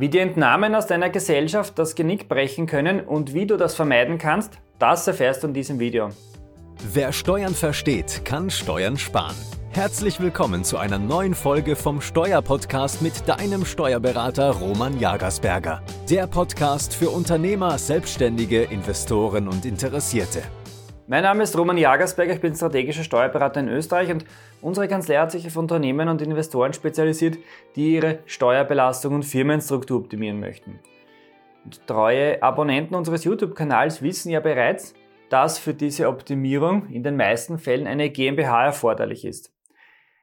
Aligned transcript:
Wie 0.00 0.08
die 0.08 0.18
Entnahmen 0.18 0.74
aus 0.74 0.86
deiner 0.86 1.10
Gesellschaft 1.10 1.78
das 1.78 1.94
Genick 1.94 2.26
brechen 2.26 2.66
können 2.66 3.00
und 3.00 3.34
wie 3.34 3.44
du 3.44 3.58
das 3.58 3.74
vermeiden 3.74 4.16
kannst, 4.16 4.54
das 4.78 5.06
erfährst 5.06 5.42
du 5.42 5.48
in 5.48 5.52
diesem 5.52 5.78
Video. 5.78 6.08
Wer 6.90 7.12
Steuern 7.12 7.54
versteht, 7.54 8.24
kann 8.24 8.48
Steuern 8.48 8.96
sparen. 8.96 9.36
Herzlich 9.72 10.18
willkommen 10.18 10.64
zu 10.64 10.78
einer 10.78 10.98
neuen 10.98 11.34
Folge 11.34 11.76
vom 11.76 12.00
Steuerpodcast 12.00 13.02
mit 13.02 13.28
deinem 13.28 13.66
Steuerberater 13.66 14.52
Roman 14.52 14.98
Jagersberger. 14.98 15.82
Der 16.08 16.26
Podcast 16.26 16.94
für 16.94 17.10
Unternehmer, 17.10 17.76
Selbstständige, 17.76 18.62
Investoren 18.62 19.48
und 19.48 19.66
Interessierte. 19.66 20.40
Mein 21.10 21.24
Name 21.24 21.42
ist 21.42 21.58
Roman 21.58 21.76
Jagersberger, 21.76 22.34
ich 22.34 22.40
bin 22.40 22.54
strategischer 22.54 23.02
Steuerberater 23.02 23.58
in 23.58 23.68
Österreich 23.68 24.12
und 24.12 24.24
unsere 24.60 24.86
Kanzlei 24.86 25.16
hat 25.16 25.32
sich 25.32 25.44
auf 25.44 25.56
Unternehmen 25.56 26.08
und 26.08 26.22
Investoren 26.22 26.72
spezialisiert, 26.72 27.36
die 27.74 27.96
ihre 27.96 28.20
Steuerbelastung 28.26 29.16
und 29.16 29.24
Firmenstruktur 29.24 29.98
optimieren 29.98 30.38
möchten. 30.38 30.78
Und 31.64 31.84
treue 31.88 32.40
Abonnenten 32.44 32.94
unseres 32.94 33.24
YouTube-Kanals 33.24 34.02
wissen 34.02 34.30
ja 34.30 34.38
bereits, 34.38 34.94
dass 35.30 35.58
für 35.58 35.74
diese 35.74 36.06
Optimierung 36.06 36.86
in 36.90 37.02
den 37.02 37.16
meisten 37.16 37.58
Fällen 37.58 37.88
eine 37.88 38.10
GmbH 38.10 38.66
erforderlich 38.66 39.24
ist. 39.24 39.52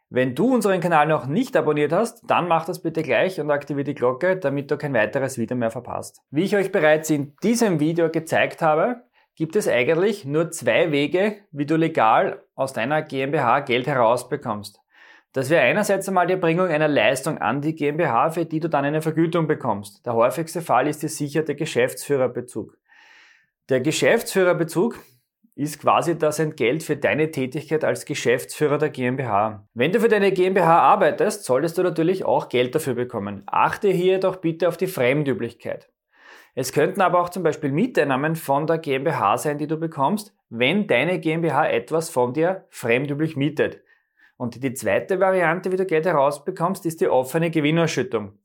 Wenn 0.10 0.36
du 0.36 0.54
unseren 0.54 0.80
Kanal 0.80 1.10
noch 1.10 1.28
nicht 1.28 1.58
abonniert 1.58 1.92
hast, 1.92 2.22
dann 2.32 2.48
mach 2.48 2.64
das 2.64 2.82
bitte 2.82 3.04
gleich 3.04 3.42
und 3.42 3.52
aktiviere 3.52 3.84
die 3.84 3.94
Glocke, 3.94 4.38
damit 4.38 4.72
du 4.72 4.78
kein 4.78 4.94
weiteres 4.94 5.38
Video 5.38 5.58
mehr 5.58 5.70
verpasst. 5.70 6.22
Wie 6.32 6.44
ich 6.44 6.56
euch 6.56 6.72
bereits 6.72 7.10
in 7.10 7.36
diesem 7.44 7.82
Video 7.82 8.10
gezeigt 8.10 8.62
habe, 8.62 9.04
gibt 9.38 9.56
es 9.56 9.68
eigentlich 9.68 10.26
nur 10.26 10.50
zwei 10.50 10.92
Wege, 10.92 11.38
wie 11.52 11.68
du 11.68 11.76
legal 11.78 12.44
aus 12.56 12.74
deiner 12.74 13.04
GmbH 13.04 13.60
Geld 13.62 13.86
herausbekommst. 13.86 14.82
Das 15.32 15.52
wäre 15.52 15.62
einerseits 15.62 16.08
einmal 16.08 16.26
die 16.26 16.34
Erbringung 16.34 16.68
einer 16.68 16.88
Leistung 16.88 17.38
an 17.38 17.62
die 17.62 17.76
GmbH, 17.76 18.32
für 18.32 18.46
die 18.46 18.60
du 18.60 18.68
dann 18.68 18.84
eine 18.84 19.04
Vergütung 19.04 19.46
bekommst. 19.46 20.04
Der 20.08 20.16
häufigste 20.16 20.62
Fall 20.62 20.88
ist 20.88 21.04
der 21.04 21.10
sicherte 21.10 21.54
Geschäftsführerbezug. 21.54 22.76
Der 23.70 23.80
Geschäftsführerbezug 23.80 25.00
ist 25.54 25.80
quasi 25.80 26.18
das 26.18 26.40
Entgelt 26.40 26.82
für 26.82 26.98
deine 26.98 27.30
Tätigkeit 27.30 27.84
als 27.84 28.06
Geschäftsführer 28.06 28.80
der 28.80 28.90
GmbH. 28.90 29.68
Wenn 29.76 29.92
du 29.92 30.00
für 30.00 30.08
deine 30.08 30.32
GmbH 30.32 30.80
arbeitest, 30.80 31.46
solltest 31.46 31.78
du 31.78 31.84
natürlich 31.84 32.26
auch 32.26 32.50
Geld 32.50 32.74
dafür 32.74 32.96
bekommen. 32.96 33.44
Achte 33.46 33.90
hier 33.90 34.14
jedoch 34.14 34.38
bitte 34.38 34.68
auf 34.68 34.78
die 34.78 34.88
Fremdüblichkeit. 34.88 35.90
Es 36.60 36.72
könnten 36.72 37.02
aber 37.02 37.22
auch 37.22 37.30
zum 37.30 37.44
Beispiel 37.44 37.72
Mieteinnahmen 37.72 38.36
von 38.36 38.66
der 38.66 38.80
GmbH 38.80 39.38
sein, 39.38 39.60
die 39.60 39.68
du 39.68 39.78
bekommst, 39.78 40.36
wenn 40.50 40.88
deine 40.88 41.20
GmbH 41.20 41.68
etwas 41.68 42.10
von 42.10 42.34
dir 42.34 42.66
fremdüblich 42.72 43.36
mietet. 43.36 43.84
Und 44.38 44.64
die 44.64 44.74
zweite 44.74 45.20
Variante, 45.20 45.72
wie 45.72 45.76
du 45.76 45.86
Geld 45.86 46.08
herausbekommst, 46.08 46.88
ist 46.88 47.00
die 47.00 47.10
offene 47.10 47.52
Gewinnausschüttung. 47.52 48.40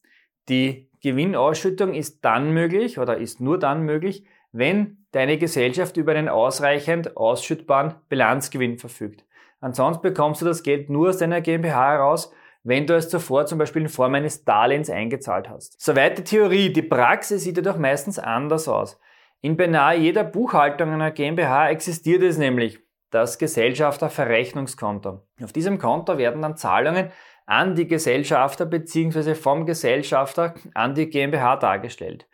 Die 0.51 0.91
Gewinnausschüttung 1.01 1.95
ist 1.95 2.23
dann 2.23 2.53
möglich 2.53 2.99
oder 2.99 3.17
ist 3.17 3.41
nur 3.41 3.59
dann 3.59 3.85
möglich, 3.85 4.27
wenn 4.53 5.07
deine 5.13 5.39
Gesellschaft 5.39 5.97
über 5.97 6.13
einen 6.13 6.29
ausreichend 6.29 7.17
ausschüttbaren 7.17 7.95
Bilanzgewinn 8.11 8.77
verfügt. 8.77 9.25
Ansonsten 9.63 10.03
bekommst 10.03 10.43
du 10.43 10.45
das 10.45 10.63
Geld 10.63 10.91
nur 10.91 11.09
aus 11.09 11.17
deiner 11.17 11.41
GmbH 11.41 11.93
heraus, 11.93 12.31
wenn 12.65 12.87
du 12.87 12.95
es 12.95 13.09
zuvor 13.09 13.47
zum 13.47 13.59
Beispiel 13.59 13.83
in 13.83 13.89
Form 13.89 14.15
eines 14.15 14.45
Darlehens 14.45 14.91
eingezahlt 14.91 15.49
hast. 15.49 15.81
Soweit 15.81 16.19
die 16.19 16.25
Theorie, 16.25 16.73
die 16.73 16.83
Praxis 16.83 17.43
sieht 17.43 17.57
jedoch 17.57 17.77
meistens 17.77 18.19
anders 18.19 18.69
aus. 18.69 19.01
In 19.41 19.57
beinahe 19.57 19.99
jeder 19.99 20.25
Buchhaltung 20.25 20.91
einer 20.91 21.11
GmbH 21.11 21.71
existiert 21.71 22.23
es 22.23 22.39
nämlich 22.39 22.79
das 23.11 23.39
Gesellschafterverrechnungskonto. 23.39 25.21
Auf 25.43 25.53
diesem 25.53 25.79
Konto 25.79 26.17
werden 26.19 26.43
dann 26.43 26.57
Zahlungen 26.57 27.11
an 27.47 27.75
die 27.75 27.89
Gesellschafter 27.89 28.67
bzw. 28.67 29.35
vom 29.35 29.67
Gesellschafter 29.67 30.55
an 30.75 30.95
die 30.95 31.11
GmbH 31.11 31.57
dargestellt. 31.57 32.29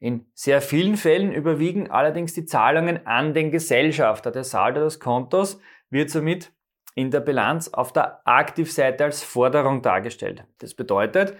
In 0.00 0.26
sehr 0.34 0.60
vielen 0.60 0.96
Fällen 0.96 1.32
überwiegen 1.32 1.90
allerdings 1.90 2.34
die 2.34 2.46
Zahlungen 2.46 3.06
an 3.06 3.32
den 3.34 3.50
Gesellschafter. 3.50 4.30
Der 4.30 4.44
Saldo 4.44 4.80
des 4.80 5.00
Kontos 5.00 5.60
wird 5.90 6.10
somit 6.10 6.52
in 6.94 7.10
der 7.10 7.20
Bilanz 7.20 7.68
auf 7.68 7.92
der 7.92 8.20
Aktivseite 8.26 9.04
als 9.04 9.22
Forderung 9.22 9.82
dargestellt. 9.82 10.44
Das 10.58 10.74
bedeutet, 10.74 11.36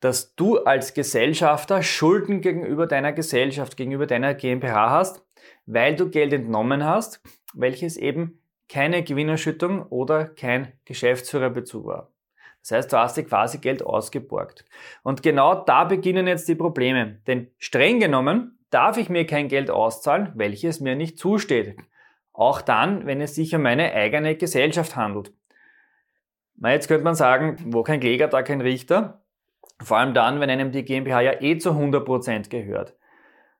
dass 0.00 0.34
du 0.34 0.58
als 0.58 0.94
Gesellschafter 0.94 1.82
Schulden 1.82 2.40
gegenüber 2.40 2.86
deiner 2.86 3.12
Gesellschaft, 3.12 3.76
gegenüber 3.76 4.06
deiner 4.06 4.34
GmbH 4.34 4.90
hast, 4.90 5.24
weil 5.64 5.94
du 5.94 6.10
Geld 6.10 6.32
entnommen 6.32 6.84
hast, 6.84 7.22
welches 7.54 7.96
eben 7.96 8.40
keine 8.68 9.02
Gewinnerschüttung 9.02 9.82
oder 9.86 10.24
kein 10.26 10.72
Geschäftsführerbezug 10.84 11.86
war. 11.86 12.12
Das 12.62 12.70
heißt, 12.70 12.92
du 12.92 12.96
hast 12.96 13.16
dir 13.16 13.24
quasi 13.24 13.58
Geld 13.58 13.84
ausgeborgt. 13.84 14.64
Und 15.02 15.22
genau 15.22 15.54
da 15.64 15.84
beginnen 15.84 16.26
jetzt 16.26 16.48
die 16.48 16.54
Probleme. 16.54 17.20
Denn 17.26 17.50
streng 17.58 18.00
genommen 18.00 18.58
darf 18.70 18.96
ich 18.96 19.08
mir 19.08 19.26
kein 19.26 19.48
Geld 19.48 19.70
auszahlen, 19.70 20.32
welches 20.34 20.80
mir 20.80 20.94
nicht 20.96 21.18
zusteht. 21.18 21.76
Auch 22.32 22.60
dann, 22.60 23.06
wenn 23.06 23.20
es 23.20 23.34
sich 23.34 23.54
um 23.54 23.66
eine 23.66 23.92
eigene 23.92 24.36
Gesellschaft 24.36 24.96
handelt. 24.96 25.32
Na, 26.56 26.72
jetzt 26.72 26.88
könnte 26.88 27.04
man 27.04 27.14
sagen, 27.14 27.56
wo 27.66 27.82
kein 27.82 28.00
Kläger, 28.00 28.28
da 28.28 28.42
kein 28.42 28.60
Richter. 28.60 29.22
Vor 29.82 29.98
allem 29.98 30.14
dann, 30.14 30.40
wenn 30.40 30.50
einem 30.50 30.72
die 30.72 30.84
GmbH 30.84 31.20
ja 31.20 31.42
eh 31.42 31.58
zu 31.58 31.70
100% 31.70 32.48
gehört. 32.48 32.96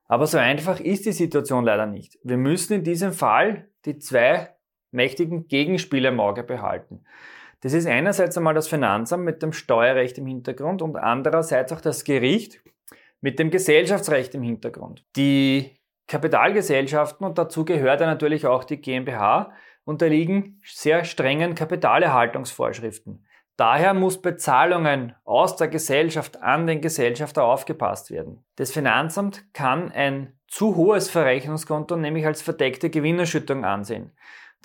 Aber 0.06 0.26
so 0.26 0.38
einfach 0.38 0.78
ist 0.78 1.06
die 1.06 1.12
Situation 1.12 1.64
leider 1.64 1.86
nicht. 1.86 2.18
Wir 2.22 2.36
müssen 2.36 2.74
in 2.74 2.84
diesem 2.84 3.12
Fall 3.12 3.68
die 3.84 3.98
zwei 3.98 4.54
mächtigen 4.90 5.48
Gegenspieler 5.48 6.10
im 6.10 6.20
Auge 6.20 6.42
behalten. 6.42 7.04
Das 7.62 7.72
ist 7.72 7.86
einerseits 7.86 8.36
einmal 8.36 8.54
das 8.54 8.68
Finanzamt 8.68 9.24
mit 9.24 9.42
dem 9.42 9.52
Steuerrecht 9.52 10.18
im 10.18 10.26
Hintergrund 10.26 10.82
und 10.82 10.96
andererseits 10.96 11.72
auch 11.72 11.80
das 11.80 12.04
Gericht 12.04 12.60
mit 13.20 13.38
dem 13.38 13.50
Gesellschaftsrecht 13.50 14.34
im 14.34 14.42
Hintergrund. 14.42 15.04
Die 15.16 15.70
Kapitalgesellschaften, 16.12 17.26
und 17.26 17.38
dazu 17.38 17.64
gehört 17.64 18.02
ja 18.02 18.06
natürlich 18.06 18.46
auch 18.46 18.64
die 18.64 18.76
GmbH, 18.76 19.50
unterliegen 19.84 20.60
sehr 20.62 21.04
strengen 21.04 21.54
Kapitalerhaltungsvorschriften. 21.54 23.24
Daher 23.56 23.94
muss 23.94 24.20
Bezahlungen 24.20 25.14
aus 25.24 25.56
der 25.56 25.68
Gesellschaft 25.68 26.42
an 26.42 26.66
den 26.66 26.82
Gesellschafter 26.82 27.44
aufgepasst 27.44 28.10
werden. 28.10 28.44
Das 28.56 28.72
Finanzamt 28.72 29.54
kann 29.54 29.90
ein 29.90 30.38
zu 30.48 30.76
hohes 30.76 31.08
Verrechnungskonto 31.08 31.96
nämlich 31.96 32.26
als 32.26 32.42
verdeckte 32.42 32.90
Gewinnerschüttung 32.90 33.64
ansehen. 33.64 34.12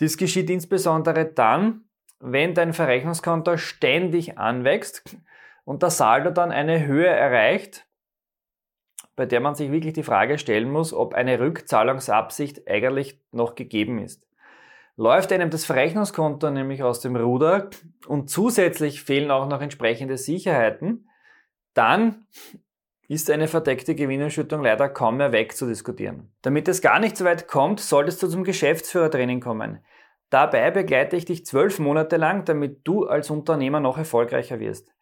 Dies 0.02 0.18
geschieht 0.18 0.50
insbesondere 0.50 1.25
dann, 1.25 1.86
wenn 2.19 2.56
dein 2.56 2.74
Verrechnungskonto 2.74 3.56
ständig 3.56 4.38
anwächst 4.38 5.16
und 5.63 5.81
der 5.81 5.91
Saldo 5.91 6.31
dann 6.31 6.52
eine 6.52 6.86
Höhe 6.86 7.07
erreicht, 7.07 7.87
bei 9.17 9.25
der 9.25 9.41
man 9.41 9.55
sich 9.55 9.72
wirklich 9.72 9.94
die 9.94 10.03
Frage 10.03 10.38
stellen 10.38 10.72
muss, 10.72 10.94
ob 10.94 11.16
eine 11.16 11.39
Rückzahlungsabsicht 11.39 12.69
eigentlich 12.69 13.19
noch 13.31 13.55
gegeben 13.55 13.97
ist. 13.97 14.25
Läuft 14.95 15.33
einem 15.33 15.50
das 15.50 15.66
Verrechnungskonto 15.66 16.50
nämlich 16.51 16.83
aus 16.83 17.01
dem 17.01 17.16
Ruder 17.16 17.69
und 18.07 18.29
zusätzlich 18.29 19.01
fehlen 19.01 19.31
auch 19.31 19.50
noch 19.50 19.61
entsprechende 19.61 20.17
Sicherheiten, 20.17 21.09
dann 21.73 22.27
ist 23.07 23.31
eine 23.31 23.47
verdeckte 23.47 23.95
Gewinnerschüttung 23.95 24.61
leider 24.61 24.88
kaum 24.88 25.17
mehr 25.17 25.31
wegzudiskutieren. 25.31 26.31
Damit 26.44 26.67
es 26.67 26.81
gar 26.81 27.00
nicht 27.00 27.17
so 27.17 27.25
weit 27.25 27.47
kommt, 27.47 27.79
solltest 27.79 28.22
du 28.22 28.27
zum 28.27 28.44
Geschäftsführertraining 28.44 29.39
kommen. 29.39 29.79
Dabei 30.29 30.69
begleite 30.72 31.16
ich 31.16 31.25
dich 31.25 31.45
zwölf 31.45 31.79
Monate 31.79 32.17
lang, 32.17 32.45
damit 32.45 32.81
du 32.83 33.06
als 33.06 33.31
Unternehmer 33.31 33.79
noch 33.79 33.97
erfolgreicher 33.97 34.59
wirst. 34.59 34.94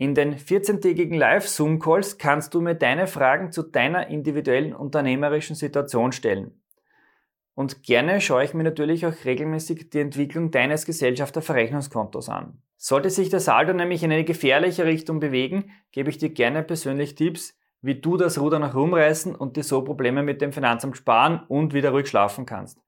In 0.00 0.14
den 0.14 0.36
14-tägigen 0.36 1.16
Live-Zoom-Calls 1.16 2.18
kannst 2.18 2.54
du 2.54 2.60
mir 2.60 2.76
deine 2.76 3.08
Fragen 3.08 3.50
zu 3.50 3.64
deiner 3.64 4.06
individuellen 4.06 4.72
unternehmerischen 4.72 5.56
Situation 5.56 6.12
stellen. 6.12 6.62
Und 7.54 7.82
gerne 7.82 8.20
schaue 8.20 8.44
ich 8.44 8.54
mir 8.54 8.62
natürlich 8.62 9.04
auch 9.04 9.24
regelmäßig 9.24 9.90
die 9.90 9.98
Entwicklung 9.98 10.52
deines 10.52 10.86
Gesellschafterverrechnungskontos 10.86 12.28
an. 12.28 12.62
Sollte 12.76 13.10
sich 13.10 13.28
der 13.28 13.40
Saldo 13.40 13.72
nämlich 13.72 14.04
in 14.04 14.12
eine 14.12 14.22
gefährliche 14.22 14.84
Richtung 14.84 15.18
bewegen, 15.18 15.72
gebe 15.90 16.10
ich 16.10 16.18
dir 16.18 16.30
gerne 16.30 16.62
persönlich 16.62 17.16
Tipps, 17.16 17.58
wie 17.82 17.96
du 17.96 18.16
das 18.16 18.40
Ruder 18.40 18.60
nach 18.60 18.76
rumreißen 18.76 19.34
und 19.34 19.56
dir 19.56 19.64
so 19.64 19.82
Probleme 19.82 20.22
mit 20.22 20.40
dem 20.40 20.52
Finanzamt 20.52 20.96
sparen 20.96 21.42
und 21.48 21.74
wieder 21.74 21.90
ruhig 21.90 22.06
schlafen 22.06 22.46
kannst. 22.46 22.80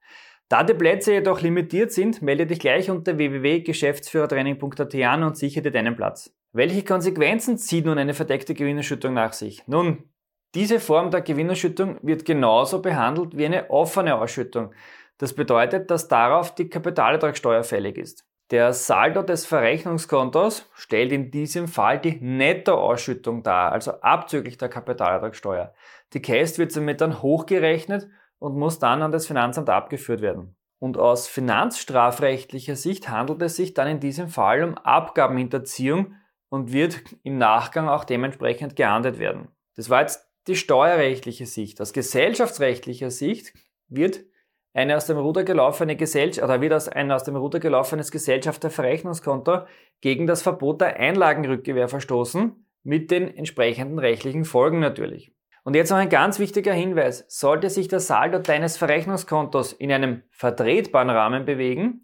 Da 0.47 0.63
die 0.63 0.73
Plätze 0.73 1.11
jedoch 1.11 1.41
limitiert 1.41 1.91
sind, 1.91 2.21
melde 2.21 2.47
dich 2.47 2.59
gleich 2.59 2.89
unter 2.89 3.17
www.geschäftsführertraining.at 3.17 4.95
an 4.95 5.23
und 5.23 5.35
sichere 5.35 5.63
dir 5.63 5.71
deinen 5.71 5.97
Platz. 5.97 6.33
Welche 6.53 6.83
Konsequenzen 6.83 7.57
zieht 7.57 7.85
nun 7.85 7.97
eine 7.97 8.13
verdeckte 8.13 8.53
Gewinnerschüttung 8.53 9.13
nach 9.13 9.31
sich? 9.31 9.65
Nun, 9.67 10.09
diese 10.53 10.81
Form 10.81 11.09
der 11.09 11.21
Gewinnerschüttung 11.21 11.97
wird 12.01 12.25
genauso 12.25 12.81
behandelt 12.81 13.37
wie 13.37 13.45
eine 13.45 13.69
offene 13.69 14.19
Ausschüttung. 14.19 14.73
Das 15.17 15.33
bedeutet, 15.33 15.89
dass 15.89 16.09
darauf 16.09 16.53
die 16.53 16.67
Kapitalertragssteuer 16.67 17.63
fällig 17.63 17.97
ist. 17.97 18.25
Der 18.49 18.73
Saldo 18.73 19.21
des 19.21 19.45
Verrechnungskontos 19.45 20.69
stellt 20.73 21.13
in 21.13 21.31
diesem 21.31 21.69
Fall 21.69 21.99
die 21.99 22.19
Nettoausschüttung 22.19 23.43
dar, 23.43 23.71
also 23.71 23.91
abzüglich 24.01 24.57
der 24.57 24.67
Kapitalertragssteuer. 24.67 25.73
Die 26.11 26.21
Cast 26.21 26.59
wird 26.59 26.73
somit 26.73 26.99
dann 26.99 27.21
hochgerechnet 27.21 28.09
und 28.39 28.57
muss 28.57 28.77
dann 28.77 29.01
an 29.03 29.13
das 29.13 29.25
Finanzamt 29.25 29.69
abgeführt 29.69 30.19
werden. 30.19 30.57
Und 30.79 30.97
aus 30.97 31.29
finanzstrafrechtlicher 31.29 32.75
Sicht 32.75 33.07
handelt 33.07 33.41
es 33.41 33.55
sich 33.55 33.73
dann 33.73 33.87
in 33.87 33.99
diesem 34.01 34.27
Fall 34.27 34.63
um 34.63 34.77
Abgabenhinterziehung 34.77 36.15
und 36.51 36.73
wird 36.73 37.01
im 37.23 37.37
Nachgang 37.37 37.87
auch 37.87 38.03
dementsprechend 38.03 38.75
geahndet 38.75 39.17
werden. 39.17 39.47
Das 39.75 39.89
war 39.89 40.01
jetzt 40.01 40.29
die 40.47 40.57
steuerrechtliche 40.57 41.45
Sicht. 41.45 41.79
Aus 41.79 41.93
gesellschaftsrechtlicher 41.93 43.09
Sicht 43.09 43.53
wird 43.87 44.25
eine 44.73 44.97
aus 44.97 45.05
dem 45.05 45.17
Ruder 45.17 45.43
gelaufene 45.43 45.95
Gesellschaft 45.95 46.43
oder 46.43 46.59
wird 46.59 46.73
aus 46.73 46.89
ein 46.89 47.11
aus 47.11 47.23
dem 47.23 47.37
Ruder 47.37 47.59
gelaufenes 47.59 48.11
Gesellschafterverrechnungskonto 48.11 49.61
gegen 50.01 50.27
das 50.27 50.41
Verbot 50.41 50.81
der 50.81 50.97
Einlagenrückgewehr 50.97 51.87
verstoßen, 51.87 52.65
mit 52.83 53.11
den 53.11 53.33
entsprechenden 53.35 53.99
rechtlichen 53.99 54.43
Folgen 54.43 54.79
natürlich. 54.79 55.31
Und 55.63 55.75
jetzt 55.75 55.91
noch 55.91 55.97
ein 55.97 56.09
ganz 56.09 56.39
wichtiger 56.39 56.73
Hinweis. 56.73 57.23
Sollte 57.29 57.69
sich 57.69 57.87
der 57.87 57.99
Saldo 58.01 58.39
deines 58.39 58.77
Verrechnungskontos 58.77 59.73
in 59.73 59.91
einem 59.91 60.23
vertretbaren 60.31 61.09
Rahmen 61.09 61.45
bewegen, 61.45 62.03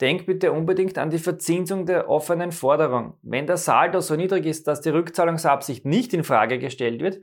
denk 0.00 0.26
bitte 0.26 0.52
unbedingt 0.52 0.98
an 0.98 1.10
die 1.10 1.18
Verzinsung 1.18 1.86
der 1.86 2.08
offenen 2.08 2.52
Forderung. 2.52 3.14
Wenn 3.22 3.46
der 3.46 3.56
Saldo 3.56 4.00
so 4.00 4.16
niedrig 4.16 4.46
ist, 4.46 4.66
dass 4.66 4.80
die 4.80 4.90
Rückzahlungsabsicht 4.90 5.84
nicht 5.84 6.12
in 6.14 6.24
Frage 6.24 6.58
gestellt 6.58 7.00
wird, 7.02 7.20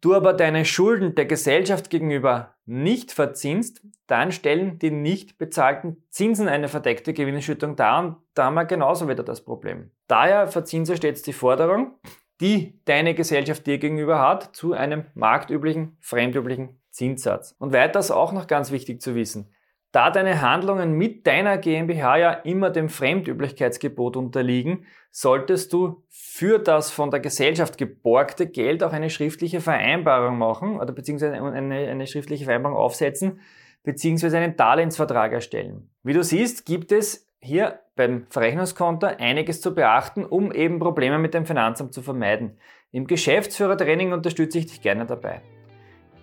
du 0.00 0.14
aber 0.14 0.32
deine 0.32 0.64
Schulden 0.64 1.14
der 1.14 1.26
Gesellschaft 1.26 1.90
gegenüber 1.90 2.54
nicht 2.66 3.12
verzinst, 3.12 3.82
dann 4.06 4.32
stellen 4.32 4.78
die 4.78 4.90
nicht 4.90 5.38
bezahlten 5.38 6.02
Zinsen 6.10 6.48
eine 6.48 6.68
verdeckte 6.68 7.12
Gewinnausschüttung 7.12 7.76
dar 7.76 8.04
und 8.04 8.16
da 8.34 8.46
haben 8.46 8.54
wir 8.54 8.64
genauso 8.64 9.08
wieder 9.08 9.22
das 9.22 9.44
Problem. 9.44 9.90
Daher 10.06 10.48
verzinse 10.48 10.96
stets 10.96 11.22
die 11.22 11.32
Forderung 11.32 11.98
die 12.40 12.80
deine 12.84 13.14
Gesellschaft 13.14 13.66
dir 13.66 13.78
gegenüber 13.78 14.20
hat, 14.20 14.54
zu 14.54 14.72
einem 14.72 15.06
marktüblichen, 15.14 15.96
fremdüblichen 16.00 16.80
Zinssatz. 16.90 17.54
Und 17.58 17.72
weiters 17.72 18.10
auch 18.10 18.32
noch 18.32 18.46
ganz 18.46 18.70
wichtig 18.70 19.00
zu 19.02 19.14
wissen, 19.14 19.52
da 19.98 20.12
deine 20.12 20.42
Handlungen 20.42 20.92
mit 20.92 21.26
deiner 21.26 21.58
GmbH 21.58 22.18
ja 22.18 22.30
immer 22.30 22.70
dem 22.70 22.88
Fremdüblichkeitsgebot 22.88 24.16
unterliegen, 24.16 24.86
solltest 25.10 25.72
du 25.72 26.04
für 26.08 26.60
das 26.60 26.92
von 26.92 27.10
der 27.10 27.18
Gesellschaft 27.18 27.78
geborgte 27.78 28.46
Geld 28.46 28.84
auch 28.84 28.92
eine 28.92 29.10
schriftliche 29.10 29.60
Vereinbarung 29.60 30.38
machen 30.38 30.78
oder 30.78 30.92
beziehungsweise 30.92 31.34
eine, 31.34 31.74
eine 31.74 32.06
schriftliche 32.06 32.44
Vereinbarung 32.44 32.78
aufsetzen, 32.78 33.40
beziehungsweise 33.82 34.38
einen 34.38 34.56
Darlehensvertrag 34.56 35.32
erstellen. 35.32 35.90
Wie 36.04 36.12
du 36.12 36.22
siehst, 36.22 36.64
gibt 36.64 36.92
es 36.92 37.26
hier 37.40 37.80
beim 37.96 38.28
Verrechnungskonto 38.30 39.08
einiges 39.18 39.60
zu 39.60 39.74
beachten, 39.74 40.24
um 40.24 40.52
eben 40.52 40.78
Probleme 40.78 41.18
mit 41.18 41.34
dem 41.34 41.44
Finanzamt 41.44 41.92
zu 41.92 42.02
vermeiden. 42.02 42.56
Im 42.92 43.08
Geschäftsführertraining 43.08 44.12
unterstütze 44.12 44.60
ich 44.60 44.66
dich 44.66 44.80
gerne 44.80 45.06
dabei. 45.06 45.42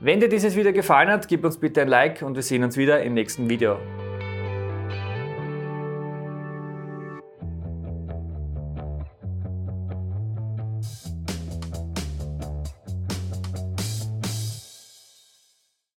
Wenn 0.05 0.19
dir 0.19 0.29
dieses 0.29 0.55
Video 0.55 0.71
gefallen 0.71 1.09
hat, 1.09 1.27
gib 1.27 1.43
uns 1.43 1.57
bitte 1.57 1.81
ein 1.81 1.87
Like 1.87 2.21
und 2.21 2.35
wir 2.35 2.43
sehen 2.43 2.63
uns 2.63 2.77
wieder 2.77 3.01
im 3.01 3.15
nächsten 3.15 3.49
Video. 3.49 3.79